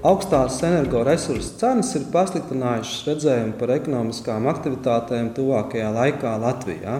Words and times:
Augstās 0.00 0.62
energoresursu 0.64 1.58
cenas 1.60 1.90
ir 1.98 2.06
pasliktinājušas 2.08 3.02
redzējumu 3.04 3.58
par 3.60 3.74
ekonomiskām 3.74 4.46
aktivitātēm 4.48 5.28
tuvākajā 5.36 5.90
laikā 5.92 6.32
Latvijā. 6.40 6.94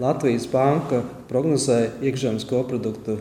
Latvijas 0.00 0.46
banka 0.48 1.02
prognozē 1.28 1.82
iekšzemes 2.00 2.48
koproduktu 2.48 3.18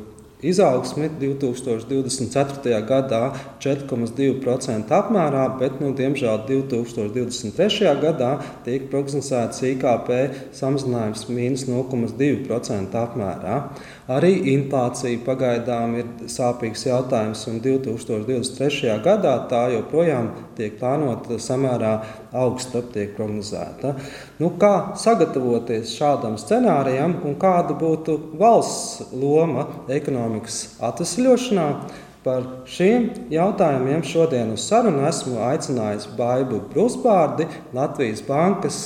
izaugsmi 0.48 1.10
2024. 1.20 2.80
gadā 2.88 3.22
4,2% 3.60 4.96
apmērā, 4.96 5.44
bet, 5.60 5.80
nu, 5.82 5.92
diemžēl, 5.98 6.46
2023. 6.48 7.92
gadā 8.00 8.32
tiek 8.64 8.88
prognozēts 8.92 9.64
IKP 9.73 10.12
samazinājums 10.56 11.28
mīnus 11.28 11.68
0,2% 11.68 13.02
apmērā. 13.02 13.60
Arī 14.08 14.38
inflācija 14.54 15.20
pagaidām 15.26 15.98
ir 16.00 16.12
sāpīgs 16.32 16.86
jautājums, 16.88 17.42
un 17.52 17.58
2023. 17.60 18.94
gadā 19.04 19.34
tā 19.52 19.66
joprojām 19.74 20.30
tiek 20.56 20.78
plānota 20.80 21.36
samērā 21.44 21.92
augsta, 22.32 22.86
tiek 22.94 23.18
prognozēta. 23.18 23.98
Nu, 24.40 24.54
kā 24.62 24.96
sagatavoties 24.96 25.92
šādam 26.00 26.40
scenārijam 26.40 27.18
un 27.28 27.36
kāda 27.42 27.76
būtu 27.76 28.16
valsts 28.40 29.12
loma 29.12 29.68
ekonomikas 29.92 30.80
atvesļošanā? 30.88 31.70
Par 32.24 32.48
šiem 32.68 33.12
jautājumiem 33.32 34.02
šodien 34.08 34.56
uz 34.56 34.66
sarunu 34.68 35.04
esmu 35.08 35.38
aicinājis 35.52 36.10
Baibu 36.16 36.64
Brusbārdi, 36.72 37.48
Latvijas 37.76 38.24
bankas 38.28 38.82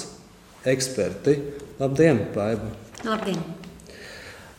eksperti. 0.65 1.39
Labdien, 1.81 2.25
Baiba! 2.33 2.73
Labdien! 3.05 3.60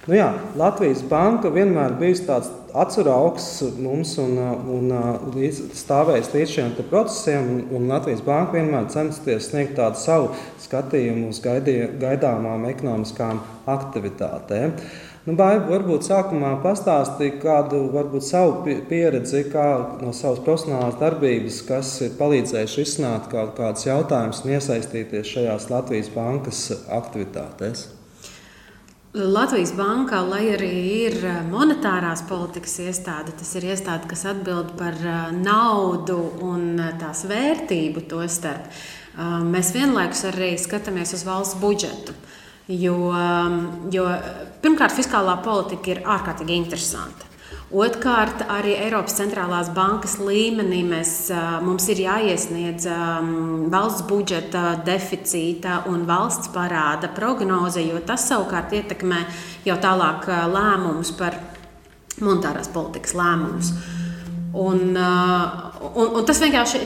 Nu 0.03 0.17
jā, 0.17 0.33
Latvijas 0.59 0.99
banka 1.07 1.51
vienmēr 1.55 1.93
bijusi 1.95 2.25
tāds 2.27 2.49
atceraugs 2.75 3.45
mums 3.79 4.17
un, 4.19 4.33
un 4.75 4.89
līdz, 5.37 5.61
stāvējis 5.79 6.33
līdz 6.33 6.55
šiem 6.57 6.73
procesiem. 6.89 7.53
Un, 7.53 7.61
un 7.79 7.87
Latvijas 7.93 8.25
banka 8.27 8.57
vienmēr 8.57 8.89
censties 8.91 9.47
sniegt 9.53 9.77
tādu 9.79 10.03
savu 10.03 10.33
skatījumu 10.65 11.31
uz 11.31 11.39
gaidī, 11.45 11.77
gaidāmām 12.03 12.67
ekonomiskām 12.73 13.45
aktivitātēm. 13.71 14.75
Nu, 15.23 15.37
Baiba, 15.39 15.69
varbūt 15.71 16.09
sākumā 16.09 16.57
pastāstīja 16.65 17.39
kādu 17.39 17.85
varbūt, 17.95 18.27
savu 18.27 18.75
pieredzi 18.91 19.45
kā 19.55 19.69
no 20.03 20.11
savas 20.11 20.43
profesionālās 20.43 20.99
darbības, 20.99 21.63
kas 21.71 21.95
ir 22.03 22.19
palīdzējuši 22.19 22.89
izsnākt 22.89 23.31
kaut 23.31 23.55
kādus 23.63 23.87
jautājumus 23.87 24.43
un 24.43 24.59
iesaistīties 24.59 25.35
šajās 25.37 25.71
Latvijas 25.71 26.11
bankas 26.19 26.71
aktivitātēs. 26.91 27.93
Latvijas 29.13 29.75
bankā, 29.77 30.23
lai 30.25 30.55
arī 30.55 30.71
ir 31.05 31.15
eh, 31.29 31.41
monetārās 31.45 32.23
politikas 32.25 32.79
iestāde, 32.81 33.35
tas 33.37 33.51
ir 33.61 33.67
iestāde, 33.69 34.09
kas 34.09 34.25
atbild 34.31 34.71
par 34.79 34.97
eh, 34.97 35.35
naudu 35.37 36.17
un 36.41 36.81
eh, 36.81 36.95
tās 36.97 37.27
vērtību 37.29 38.07
to 38.09 38.25
starp. 38.33 38.73
Mēs 39.45 39.75
vienlaikus 39.75 40.23
arī 40.31 40.55
skatāmies 40.57 41.11
uz 41.13 41.27
valsts 41.29 41.59
budžetu. 41.61 42.15
Jo, 42.73 42.95
jo 43.93 44.07
pirmkārt, 44.65 44.95
fiskālā 44.97 45.35
politika 45.45 45.93
ir 45.93 46.01
ārkārtīgi 46.09 46.57
interesanta. 46.57 47.29
Otrkārt, 47.73 48.43
arī 48.53 48.75
Eiropas 48.77 49.15
centrālās 49.17 49.71
bankas 49.73 50.19
līmenī 50.21 50.83
mēs, 50.85 51.13
mums 51.65 51.87
ir 51.89 52.03
jāiesniedz 52.05 52.85
valsts 53.73 54.05
budžeta 54.11 54.75
deficīta 54.85 55.79
un 55.89 56.03
valsts 56.05 56.51
parāda 56.53 57.09
prognoze, 57.17 57.81
jo 57.81 58.03
tas 58.05 58.27
savukārt 58.29 58.75
ietekmē 58.77 59.23
jau 59.65 59.79
tālāk 59.81 60.29
lēmumus 60.53 61.15
par 61.17 61.39
monetārās 62.21 62.69
politikas 62.75 63.17
lēmumus. 63.17 63.73
Un, 64.53 64.93
un, 64.93 66.13
un 66.13 66.29
tas 66.29 66.45
vienkārši, 66.45 66.83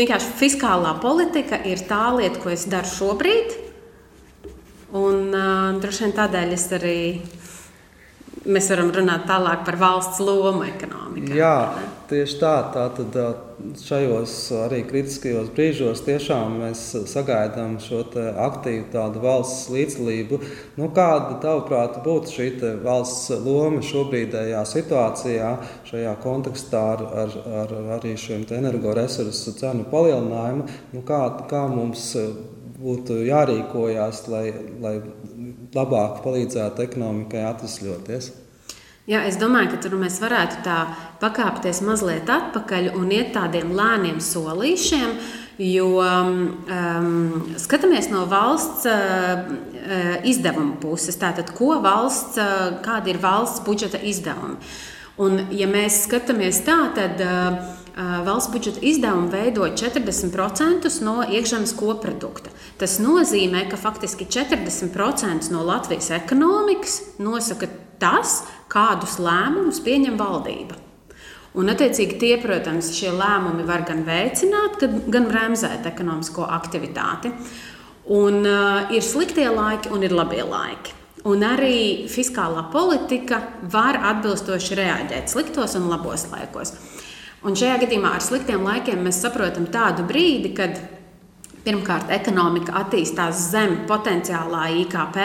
vienkārši 0.00 0.32
fiskālā 0.40 0.96
politika 1.04 1.60
ir 1.68 1.84
tā 1.84 2.06
lieta, 2.16 2.40
ko 2.40 2.54
es 2.54 2.64
daru 2.64 2.88
šobrīd. 2.88 3.58
Un, 4.92 5.28
uh, 5.32 5.70
droši 5.80 6.04
vien 6.04 6.16
tādēļ 6.16 6.50
es 6.52 6.66
arī 6.76 6.96
mēs 8.46 8.68
varam 8.72 8.90
runāt 8.94 9.26
tālāk 9.28 9.64
par 9.66 9.76
valsts 9.80 10.20
lomu 10.22 10.64
ekonomikā. 10.66 11.34
Jā, 11.36 11.56
tieši 12.10 12.38
tā. 12.40 12.52
Tātad 12.74 13.16
šajos 13.82 14.34
arī 14.64 14.82
kritiskajos 14.88 15.50
brīžos 15.54 16.02
tiešām 16.06 16.58
mēs 16.62 16.84
sagaidām 17.10 17.76
šo 17.82 18.02
aktīvu 18.46 18.88
tādu 18.94 19.22
valsts 19.22 19.68
līdzdalību. 19.72 20.40
Nu, 20.80 20.88
kāda, 20.94 21.36
tavuprāt, 21.44 22.00
būtu 22.06 22.34
šī 22.36 22.48
valsts 22.84 23.30
loma 23.44 23.82
šobrīdējā 23.86 24.62
situācijā, 24.68 25.52
šajā 25.90 26.16
kontekstā 26.24 26.86
ar, 26.96 27.04
ar, 27.24 27.36
ar 27.62 27.76
arī 27.98 28.16
šiem 28.20 28.46
energoresursu 28.58 29.54
cenu 29.60 29.86
palielinājumu? 29.92 30.66
Nu, 30.96 31.04
kā, 31.06 31.22
kā 31.50 31.66
mums 31.70 32.10
būtu 32.82 33.20
jārīkojas, 33.28 34.24
lai, 34.32 34.46
lai 34.82 34.96
labāk 35.76 36.22
palīdzētu 36.24 36.84
ekonomikai 36.86 37.44
atvesļoties? 37.48 38.32
Jā, 39.10 39.24
es 39.26 39.34
domāju, 39.34 39.72
ka 39.72 39.80
tur 39.82 39.96
mēs 39.98 40.20
varētu 40.22 40.60
tā 40.62 40.76
pakāpties 41.18 41.80
mazliet 41.82 42.28
atpakaļ 42.30 42.92
un 42.94 43.10
iet 43.10 43.32
tādiem 43.34 43.72
lēniem 43.74 44.20
solīšiem. 44.22 45.16
Jo 45.62 45.88
um, 46.00 47.42
skatāmies 47.60 48.08
no 48.12 48.22
valsts 48.30 48.86
uh, 48.88 49.50
izdevuma 50.26 50.78
puses, 50.80 51.18
tātad, 51.18 51.50
ko 51.58 51.76
valsts, 51.82 52.38
uh, 52.38 52.78
kāda 52.82 53.12
ir 53.12 53.18
valsts 53.22 53.64
budžeta 53.66 53.98
izdevumi. 53.98 54.56
Un, 55.22 55.42
ja 55.52 55.66
mēs 55.68 56.04
skatāmies 56.06 56.62
tā, 56.64 56.78
tad 56.96 57.20
uh, 57.26 57.58
valsts 58.24 58.54
budžeta 58.54 58.86
izdevumi 58.86 59.34
veido 59.34 59.66
40% 59.66 60.94
no 61.04 61.18
iekšzemes 61.26 61.74
koprodukta. 61.76 62.54
Tas 62.82 62.96
nozīmē, 62.98 63.68
ka 63.70 63.76
faktiski 63.78 64.26
40% 64.26 65.52
no 65.54 65.60
Latvijas 65.62 66.08
ekonomikas 66.16 66.96
nosaka 67.22 67.68
tas, 68.02 68.40
kādus 68.72 69.20
lēmumus 69.22 69.78
pieņem 69.84 70.16
valdība. 70.18 70.74
Un, 71.54 71.68
attiecīgi, 71.70 72.16
tie, 72.18 72.32
protams, 72.42 72.88
šie 72.96 73.12
lēmumi 73.14 73.62
var 73.68 73.84
gan 73.86 74.00
veicināt, 74.06 74.82
gan 75.14 75.28
bremzēt 75.28 75.86
ekonomisko 75.86 76.48
aktivitāti. 76.56 77.30
Un, 78.10 78.40
uh, 78.40 78.90
ir 78.90 79.04
sliktie 79.06 79.46
laiki 79.46 79.92
un 79.94 80.02
ir 80.02 80.16
labie 80.16 80.42
laiki. 80.42 80.96
Un 81.30 81.44
arī 81.46 82.08
fiskālā 82.10 82.64
politika 82.72 83.38
var 83.70 84.00
atbilstoši 84.10 84.80
reaģēt 84.80 85.30
sliktos 85.30 85.76
un 85.78 85.86
labos 85.92 86.26
laikos. 86.32 86.74
Un 87.46 87.54
šajā 87.58 87.78
gadījumā 87.84 88.16
ar 88.16 88.26
sliktiem 88.26 88.66
laikiem 88.66 89.06
mēs 89.06 89.22
saprotam 89.22 89.68
tādu 89.70 90.02
brīdi, 90.08 90.50
kad 90.56 90.82
Pirmkārt, 91.62 92.08
ekonomika 92.10 92.74
attīstās 92.80 93.38
zem 93.52 93.84
potenciālā 93.86 94.64
IKP. 94.80 95.18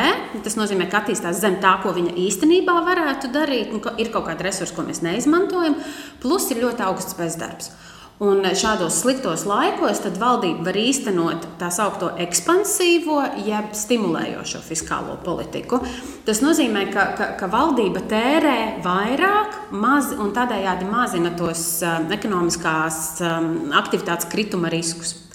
Tas 0.46 0.58
nozīmē, 0.60 0.86
ka 0.92 1.02
attīstās 1.02 1.40
zem 1.42 1.58
tā, 1.64 1.72
ko 1.82 1.96
viņa 1.96 2.14
īstenībā 2.28 2.76
varētu 2.86 3.32
darīt. 3.34 3.74
Ir 3.98 4.12
kaut 4.14 4.28
kāda 4.30 4.46
resursa, 4.46 4.76
ko 4.78 4.86
mēs 4.86 5.02
neizmantojam, 5.02 5.80
plus 6.22 6.46
ir 6.54 6.62
ļoti 6.62 6.86
augsts 6.86 7.18
bezdarbs. 7.18 7.74
Un 8.22 8.42
šādos 8.58 8.96
sliktos 9.04 9.44
laikos 9.46 10.00
valdība 10.18 10.70
var 10.70 10.78
īstenot 10.78 11.44
tā 11.60 11.68
saucamo 11.74 12.16
ekspansīvo, 12.22 13.20
jeb 13.46 13.74
stimulējošo 13.78 14.62
fiskālo 14.66 15.20
politiku. 15.26 15.84
Tas 16.26 16.42
nozīmē, 16.46 16.88
ka, 16.94 17.12
ka, 17.18 17.28
ka 17.38 17.50
valdība 17.54 18.02
tērē 18.10 18.58
vairāk 18.86 19.72
maz, 19.74 20.14
un 20.18 20.34
tādējādi 20.38 20.90
mazina 20.90 21.34
tos 21.38 21.70
um, 21.86 22.10
ekonomiskās 22.14 23.06
um, 23.22 23.56
aktivitātes 23.78 24.30
krituma 24.34 24.74
riskus. 24.74 25.27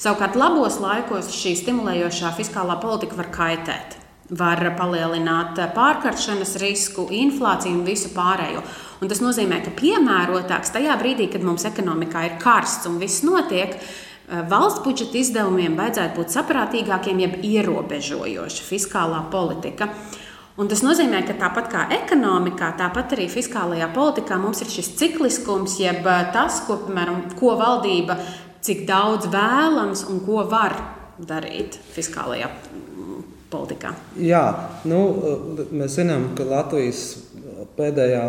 Savukārt, 0.00 0.36
labos 0.40 0.78
laikos 0.80 1.26
šī 1.36 1.58
stimulējošā 1.58 2.30
fiskālā 2.38 2.78
politika 2.80 3.18
var 3.18 3.26
kaitēt 3.34 3.98
var 4.30 4.62
palielināt 4.78 5.58
pārkaršanas 5.74 6.54
risku, 6.62 7.08
inflāciju 7.10 7.80
un 7.80 7.82
visu 7.84 8.12
pārējo. 8.14 8.62
Un 9.02 9.10
tas 9.10 9.20
nozīmē, 9.20 9.58
ka 9.64 9.74
piemērotāks 9.74 10.72
tajā 10.72 10.94
brīdī, 11.00 11.26
kad 11.32 11.44
mums 11.44 11.66
ekonomikā 11.68 12.22
ir 12.28 12.38
karsts 12.40 12.88
un 12.88 13.00
viss 13.02 13.24
notiek, 13.26 13.74
valsts 14.48 14.84
budžeta 14.86 15.18
izdevumiem 15.18 15.76
vajadzētu 15.76 16.16
būt 16.20 16.34
saprātīgākiem, 16.36 17.20
jeb 17.26 17.38
ierobežojoša 17.50 18.66
fiskālā 18.70 19.24
politika. 19.34 19.90
Un 20.60 20.68
tas 20.68 20.82
nozīmē, 20.84 21.22
ka 21.24 21.34
tāpat 21.40 21.70
kā 21.72 21.86
ekonomikā, 21.94 22.72
tāpat 22.76 23.14
arī 23.16 23.28
fiskālajā 23.32 23.86
politikā 23.94 24.36
mums 24.38 24.60
ir 24.60 24.68
šis 24.68 24.90
cikliskums, 25.00 25.78
jeb 25.80 26.04
tas, 26.34 26.60
ko, 26.66 26.76
piemēram, 26.84 27.22
ko 27.38 27.54
valdība 27.56 28.18
cik 28.64 28.84
daudz 28.88 29.30
vēlams 29.32 30.06
un 30.10 30.20
ko 30.26 30.44
var 30.50 30.76
darīt 31.20 31.78
fiskālajā 31.94 32.50
politikā? 33.50 33.94
Jā, 34.20 34.44
nu, 34.88 35.00
mēs 35.72 35.98
zinām, 35.98 36.30
ka 36.38 36.46
Latvijas 36.48 37.02
pēdējā 37.76 38.24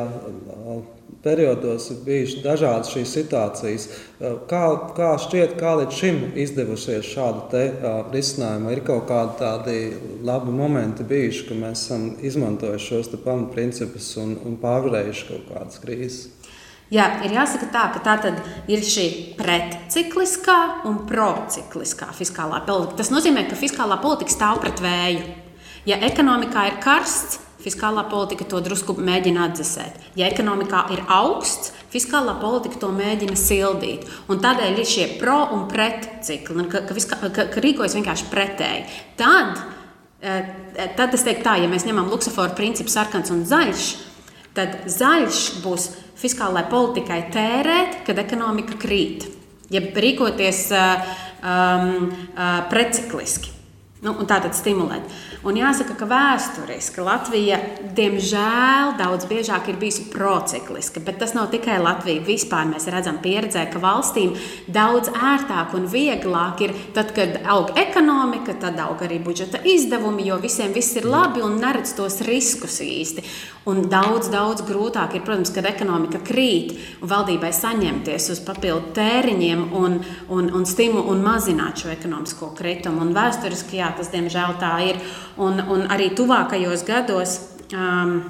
periodos 1.21 1.91
ir 1.93 1.99
bijušas 2.05 2.43
dažādas 2.43 2.91
šīs 2.95 3.11
situācijas. 3.13 3.87
Kā, 4.49 4.61
kā 4.97 5.11
šķiet, 5.21 5.53
kā 5.59 5.75
līdz 5.77 5.97
šim 5.99 6.19
izdevusies 6.41 7.11
šādu 7.13 7.43
te, 7.51 7.63
uh, 7.75 7.99
risinājumu? 8.13 8.71
Ir 8.73 8.81
kaut 8.87 9.05
kādi 9.11 9.37
tādi 9.41 9.77
labi 10.25 10.53
momenti 10.55 11.05
bijuši, 11.07 11.47
ka 11.49 11.59
mēs 11.61 11.85
esam 11.85 12.07
izmantojuši 12.25 12.87
šos 12.87 13.13
pamatprincipus 13.21 14.15
un, 14.23 14.37
un 14.47 14.57
pārvarējuši 14.61 15.27
kaut 15.29 15.49
kādas 15.51 15.83
krīzes. 15.83 16.23
Jā, 16.91 17.05
ir 17.23 17.31
jāsaka 17.31 17.69
tā, 17.71 17.85
ka 17.93 18.01
tā 18.03 18.17
tad 18.19 18.39
ir 18.67 18.81
šī 18.83 19.05
pretcikliskā 19.37 20.57
un 20.89 21.05
procikliskā 21.07 22.09
fiskālā 22.17 22.59
politika. 22.67 22.97
Tas 22.99 23.13
nozīmē, 23.13 23.45
ka 23.47 23.55
fiskālā 23.55 23.95
politika 24.03 24.33
stāv 24.33 24.59
pret 24.59 24.83
vēju. 24.83 25.21
Ja 25.87 26.01
ekonomikā 26.03 26.65
ir 26.67 26.81
karsts, 26.83 27.39
fiskālā 27.63 28.03
politika 28.11 28.43
to 28.49 28.59
drusku 28.65 28.97
mēģina 28.99 29.47
atdzesēt. 29.47 30.03
Ja 30.19 30.27
ekonomikā 30.27 30.83
ir 30.91 31.05
augsts, 31.07 31.71
fiskālā 31.93 32.35
politika 32.41 32.83
to 32.83 32.91
mēģina 32.91 33.39
sildīt. 33.39 34.03
Un 34.27 34.43
tādēļ 34.43 34.83
ir 34.83 34.91
šie 34.91 35.07
pro 35.21 35.39
un 35.55 35.69
pret 35.71 36.09
cikli, 36.27 36.67
ka, 36.71 36.83
ka, 36.89 36.97
ka, 36.97 37.31
ka, 37.31 37.49
ka 37.55 37.63
rīkojas 37.63 37.95
vienkārši 38.01 38.31
pretēji. 38.33 38.85
Tad, 39.21 39.63
eh, 40.19 40.55
tad 40.99 41.15
es 41.15 41.23
teiktu 41.23 41.47
tā, 41.47 41.55
ja 41.63 41.71
mēs 41.71 41.87
ņemam 41.87 42.11
luksusforu 42.11 42.57
principu 42.57 42.91
sarkans 42.91 43.31
un 43.31 43.45
zaļš, 43.47 43.91
tad 44.57 44.89
zaļš 44.91 45.41
būs 45.63 45.87
fiskālajai 46.21 46.69
politikai 46.71 47.21
tērēt, 47.33 48.01
kad 48.07 48.19
ekonomika 48.21 48.77
krīt, 48.81 49.25
ja 49.73 49.81
rīkoties 49.81 50.67
um, 50.75 52.11
uh, 52.35 52.61
precikliski. 52.69 53.60
Nu, 54.01 54.15
tā 54.25 54.39
tad 54.41 54.55
stimulēt. 54.57 55.11
Un 55.45 55.59
jāsaka, 55.59 55.93
ka 55.93 56.07
vēsturiski 56.09 57.03
Latvija, 57.05 57.59
diemžēl, 57.93 58.95
daudz 58.97 59.27
biežāk 59.29 59.69
ir 59.69 59.77
bijusi 59.77 60.07
procikliska. 60.09 61.03
Bet 61.05 61.19
tas 61.21 61.35
nav 61.37 61.51
tikai 61.53 61.75
Latvija. 61.77 62.23
Vispār 62.25 62.65
mēs 62.71 62.89
redzam, 62.89 63.19
pieredzē, 63.21 63.67
ka 63.69 63.77
valstīm 63.81 64.33
daudz 64.73 65.11
ērtāk 65.13 65.75
un 65.77 65.85
vieglāk 65.93 66.65
ir 66.65 66.73
tad, 66.97 67.13
kad 67.13 67.43
aug 67.45 67.75
ekonomika, 67.77 68.57
tad 68.57 68.81
aug 68.81 69.05
arī 69.05 69.19
budžeta 69.21 69.61
izdevumi, 69.69 70.25
jo 70.31 70.39
visiem 70.41 70.73
viss 70.73 70.97
ir 70.97 71.05
labi 71.05 71.45
un 71.45 71.59
neredz 71.61 71.93
tos 71.93 72.23
riskus 72.25 72.81
īsti. 72.81 73.25
Un 73.69 73.83
daudz, 73.85 74.31
daudz 74.33 74.65
grūtāk 74.65 75.13
ir, 75.13 75.21
protams, 75.21 75.53
kad 75.53 75.67
ekonomika 75.69 76.17
krīt 76.25 76.73
un 77.03 77.09
valdībai 77.11 77.51
saņemties 77.53 78.31
uz 78.33 78.41
papildu 78.41 78.95
tēriņiem 78.97 79.67
un, 79.77 79.99
un, 80.33 80.49
un 80.57 80.65
stimulu 80.65 81.13
un 81.13 81.21
mazināt 81.21 81.83
šo 81.83 81.93
ekonomisko 81.93 82.49
kritumu. 82.57 83.05
Un 83.05 83.13
vēsturiski, 83.13 83.77
jā, 83.77 83.90
tas 83.97 84.11
diemžēl 84.13 84.57
tā 84.61 84.75
ir. 84.89 85.01
Un, 85.41 85.61
un 85.71 85.87
arī 85.91 86.11
tuvākajos 86.17 86.85
gados. 86.87 87.39
Um, 87.73 88.21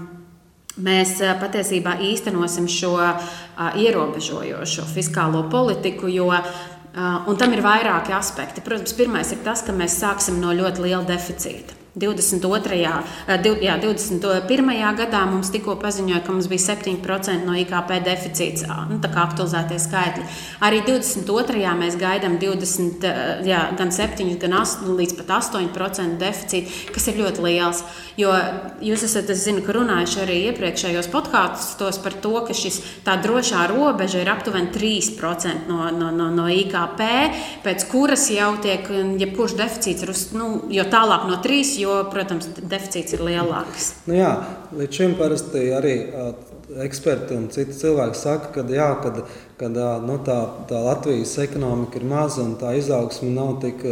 Mēs 0.82 1.18
patiesībā 1.20 1.98
īstenosim 2.08 2.64
šo 2.72 2.94
uh, 2.96 3.34
ierobežojošo 3.76 4.86
fiskālo 4.88 5.42
politiku, 5.52 6.08
jo 6.08 6.30
uh, 6.32 7.36
tam 7.38 7.54
ir 7.54 7.62
vairāki 7.66 8.16
aspekti. 8.16 8.64
Protams, 8.64 8.96
pirmais 8.96 9.36
ir 9.36 9.44
tas, 9.44 9.66
ka 9.68 9.76
mēs 9.76 10.00
sāksim 10.00 10.40
no 10.40 10.56
ļoti 10.56 10.88
liela 10.88 11.04
deficīta. 11.12 11.81
22. 11.92 12.78
Jā, 12.80 12.94
21. 13.28 14.70
gadā 14.96 15.22
mums 15.28 15.50
tikko 15.52 15.76
paziņoja, 15.82 16.22
ka 16.24 16.32
mums 16.32 16.48
bija 16.48 16.64
7% 16.72 17.44
no 17.44 17.56
IKP 17.60 17.98
deficīts, 18.06 18.64
nu, 18.88 19.00
tā 19.04 19.10
kā 19.12 19.26
aktualizētie 19.28 19.80
skaitļi. 19.82 20.24
Arī 20.64 20.80
22. 20.88 21.74
mēs 21.82 21.98
gaidām 22.00 22.38
20, 22.40 23.08
jā, 23.48 23.64
gan 23.76 23.92
7, 23.92 24.30
gan 24.40 24.56
8, 24.62 24.88
līdz 25.02 25.18
pat 25.20 25.34
8% 25.42 26.16
deficītu, 26.22 26.94
kas 26.96 27.10
ir 27.12 27.20
ļoti 27.20 27.44
liels. 27.44 27.84
Jo 28.20 28.32
jūs 28.84 29.04
esat, 29.10 29.28
es 29.36 29.44
zinu, 29.44 29.60
ka 29.66 29.76
runājuši 29.76 30.24
arī 30.24 30.40
iepriekšējos 30.52 31.12
podkāstos 31.12 32.00
par 32.04 32.16
to, 32.24 32.34
ka 32.48 32.56
šis 32.56 32.80
tā 33.04 33.18
drošā 33.20 33.66
robeža 33.72 34.24
ir 34.24 34.32
aptuveni 34.32 34.72
3% 34.72 35.68
no, 35.68 35.90
no, 35.92 36.08
no, 36.16 36.30
no 36.32 36.48
IKP, 36.48 37.04
pēc 37.68 37.86
kuras 37.92 38.30
jau 38.32 38.54
tiek 38.64 38.88
jebkurš 39.20 39.60
deficīts, 39.60 40.32
nu, 40.40 40.54
jo 40.72 40.88
tālāk 40.88 41.28
no 41.28 41.42
3 41.44 41.81
jo, 41.82 41.98
protams, 42.14 42.50
deficīts 42.62 43.18
ir 43.18 43.26
lielāks. 43.28 43.92
Nu 44.08 44.18
jā, 44.18 44.32
līdz 44.78 45.00
šim 45.02 45.16
parasti 45.20 45.68
arī 45.76 45.96
eksperti 46.86 47.36
un 47.36 47.50
citi 47.52 47.76
cilvēki 47.76 48.18
saka, 48.18 48.52
ka, 48.56 48.66
jā, 48.72 48.88
kad, 49.04 49.22
kad 49.60 49.80
nu, 50.06 50.18
tā, 50.26 50.38
tā 50.70 50.80
Latvijas 50.86 51.36
ekonomika 51.44 52.00
ir 52.00 52.08
maza 52.08 52.44
un 52.46 52.56
tā 52.62 52.76
izaugsme 52.80 53.32
nav 53.36 53.58
tik 53.64 53.84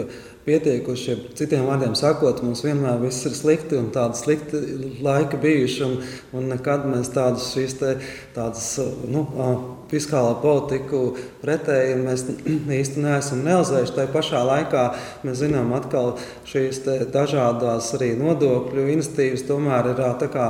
pietiekuši. 0.49 1.17
Citiem 1.37 1.67
vārdiem 1.69 1.95
sakot, 1.97 2.41
mums 2.45 2.63
vienmēr 2.65 2.99
viss 3.03 3.27
ir 3.29 3.35
slikti 3.37 3.77
un 3.79 3.91
tādi 3.93 4.17
slikti 4.19 4.61
laiki 5.05 5.39
bijuši. 5.41 5.83
Un, 5.85 5.97
un 6.35 6.49
nekad 6.53 6.87
mēs 6.89 7.11
tādus 7.13 7.51
šīs 7.53 7.77
te, 7.79 7.93
tādas, 8.35 8.71
nu, 9.09 9.25
fiskālā 9.89 10.35
politiku 10.41 11.15
pretēji 11.43 11.97
mēs 12.01 12.25
īsti 12.79 13.05
neesam 13.05 13.43
neuzvēruši. 13.45 13.95
Tā 13.97 14.07
pašā 14.13 14.43
laikā 14.47 14.85
mēs 15.27 15.41
zinām, 15.43 15.73
ka 15.91 16.03
šīs 16.49 16.83
dažādas 17.13 17.93
arī 17.97 18.13
nodokļu 18.19 18.89
institīvas 18.95 19.45
tomēr 19.49 19.93
ir 19.93 20.03
kā, 20.33 20.49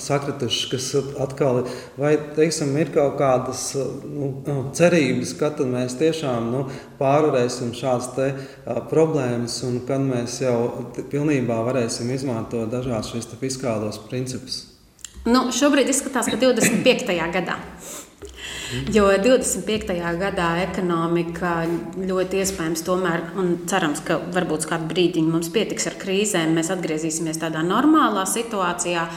sakritušas, 0.00 0.70
kas 0.70 0.86
atkal 1.20 1.62
vai, 2.00 2.14
teiksim, 2.36 2.72
ir 2.80 2.92
kaut 2.94 3.18
kādas 3.20 3.64
nu, 3.76 4.32
cerības, 4.76 5.34
ka 5.40 5.52
mēs 5.68 5.98
tiešām 6.00 6.50
nu, 6.54 6.64
pārvarēsim 7.00 7.74
šādas 7.76 8.10
te, 8.16 8.30
problēmas 8.92 9.60
un 9.68 9.80
kad 9.88 10.04
mēs 10.04 10.40
jau 10.44 10.56
pilnībā 11.12 11.60
varēsim 11.68 12.12
izmantot 12.14 12.72
dažādas 12.72 13.12
šīs 13.12 13.32
fiskālos 13.40 14.00
principus. 14.08 14.64
Nu, 15.28 15.50
šobrīd 15.52 15.90
izskatās, 15.92 16.30
ka 16.32 16.40
25. 16.40 17.12
gadā 17.34 17.58
Jo 18.94 19.08
25. 19.18 19.96
gadā 20.20 20.48
ekonomika 20.62 21.64
ļoti 21.98 22.38
iespējams 22.38 22.84
tomēr, 22.86 23.24
un 23.40 23.56
cerams, 23.70 23.98
ka 24.06 24.20
varbūt 24.30 24.68
kādu 24.70 24.86
brīdiņu 24.92 25.32
mums 25.32 25.50
pietiks 25.50 25.88
ar 25.90 25.96
krīzēm, 25.98 26.54
mēs 26.54 26.70
atgriezīsimies 26.70 27.42
tādā 27.42 27.64
normālā 27.66 28.22
situācijā. 28.30 29.08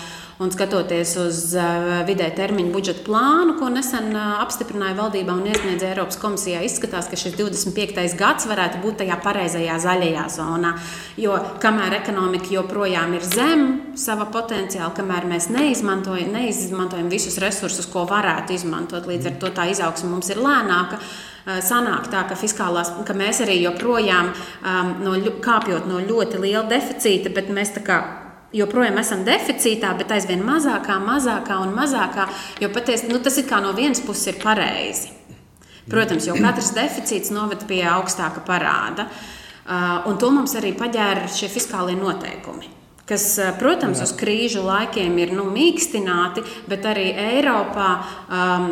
Un 0.44 0.52
skatoties 0.52 1.14
uz 1.22 1.38
uh, 1.56 2.02
vidē 2.04 2.26
termiņa 2.36 2.74
budžeta 2.74 3.04
plānu, 3.06 3.54
ko 3.62 3.70
nesen 3.72 4.10
uh, 4.12 4.42
apstiprināja 4.44 4.98
valdībā 4.98 5.32
un 5.32 5.46
iesniedza 5.48 5.88
Eiropas 5.88 6.18
komisijā, 6.20 6.60
izskatās, 6.68 7.08
ka 7.08 7.16
šis 7.20 7.38
25. 7.40 8.18
gads 8.20 8.48
varētu 8.50 8.82
būt 8.84 8.98
tajā 9.00 9.16
pareizajā 9.24 9.78
zaļajā 9.86 10.26
zonā. 10.34 10.74
Jo 11.22 11.38
kamēr 11.64 11.96
ekonomika 12.02 12.52
joprojām 12.52 13.16
ir 13.16 13.24
zem 13.24 13.64
sava 13.96 14.28
potenciāla, 14.34 14.92
kamēr 14.98 15.30
mēs 15.32 15.48
neizmantojam, 15.54 16.34
neizmantojam 16.36 17.08
visus 17.14 17.40
resursus, 17.40 17.88
ko 17.94 18.04
varētu 18.10 18.58
izmantot, 18.58 19.08
līdz 19.08 19.32
ar 19.32 19.38
to 19.40 19.54
tā 19.56 19.70
izaugsme 19.72 20.12
mums 20.12 20.34
ir 20.34 20.42
lēnāka 20.44 21.00
uh, 21.00 21.62
sanāk 21.64 22.10
tā, 22.12 22.26
ka, 22.28 22.36
fiskālās, 22.36 22.92
ka 23.08 23.16
mēs 23.16 23.40
arī 23.48 23.62
joprojām 23.62 24.34
um, 24.34 24.92
no, 25.08 25.16
kāpjot 25.48 25.88
no 25.88 26.04
ļoti 26.04 26.44
liela 26.44 26.66
deficīta, 26.68 27.32
bet 27.32 27.48
mēs 27.54 27.78
tā 27.78 27.86
kā 27.88 28.02
joprojām 28.54 29.00
esam 29.02 29.24
deficītā, 29.28 29.94
bet 29.98 30.14
aizvien 30.16 30.44
mazākā, 30.46 31.00
mazākā 31.04 31.60
un 31.66 31.74
mazākā. 31.78 32.28
Jo 32.62 32.70
patiesi 32.74 33.10
nu, 33.10 33.20
tas 33.24 33.42
no 33.62 33.74
vienas 33.74 34.02
puses 34.02 34.34
ir 34.34 34.42
pareizi. 34.44 35.12
Protams, 35.90 36.28
jo 36.28 36.38
katrs 36.40 36.72
deficīts 36.76 37.34
noved 37.34 37.66
pie 37.68 37.84
augstāka 37.84 38.46
parāda. 38.46 39.10
Uh, 39.64 40.04
un 40.12 40.18
to 40.20 40.30
mums 40.32 40.56
arī 40.60 40.74
paģēra 40.76 41.28
šie 41.32 41.48
fiskālie 41.52 41.96
noteikumi 41.96 42.83
kas, 43.10 43.26
protams, 43.60 44.00
Jā. 44.00 44.08
uz 44.08 44.14
krīžu 44.20 44.64
laikiem 44.66 45.18
ir 45.20 45.34
nu, 45.36 45.46
mīkstināti, 45.52 46.44
bet 46.72 46.86
arī 46.88 47.10
Eiropā 47.20 47.90
um, 48.00 48.68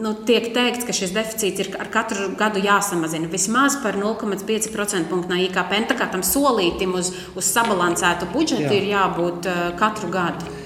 nu, 0.00 0.14
tiek 0.26 0.50
teikts, 0.54 0.86
ka 0.88 0.94
šis 0.96 1.14
deficīts 1.14 1.64
ir 1.64 1.70
ar 1.80 1.90
katru 1.92 2.30
gadu 2.38 2.62
jāsamazina 2.64 3.30
vismaz 3.30 3.78
par 3.84 3.98
0,5% 4.00 5.20
no 5.30 5.42
IKP. 5.46 5.76
Tā 5.90 5.98
kā 5.98 6.08
tam 6.12 6.24
solītam 6.26 6.96
uz, 6.98 7.12
uz 7.38 7.52
sabalansētu 7.54 8.30
budžetu 8.34 8.66
Jā. 8.68 8.78
ir 8.80 8.90
jābūt 8.94 9.50
uh, 9.50 9.62
katru 9.80 10.10
gadu. 10.14 10.58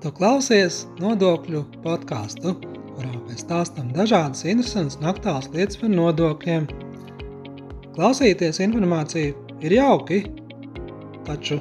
Tu 0.00 0.12
klausies 0.16 0.86
nodokļu 1.00 1.64
podkāstu, 1.84 2.54
kurā 2.94 3.10
mēs 3.26 3.42
stāstām 3.44 3.90
dažādas 3.92 4.46
interesantas 4.48 4.96
un 5.00 5.10
aktuālas 5.10 5.50
lietas 5.52 5.80
par 5.80 5.92
nodokļiem. 5.92 6.70
Klausīties 7.98 8.62
informāciju 8.64 9.34
ir 9.60 9.76
jauki, 9.76 10.22
taču 11.26 11.60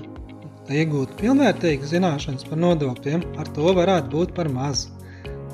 lai 0.70 0.84
iegūtu 0.84 1.18
pilnvērtīgas 1.18 1.90
zināšanas 1.96 2.46
par 2.46 2.60
nodokļiem, 2.62 3.26
ar 3.42 3.50
to 3.56 3.74
varētu 3.74 4.12
būt 4.14 4.34
par 4.38 4.52
maz. 4.54 4.86